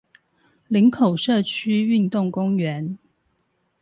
[0.67, 2.97] 林口社區運動公園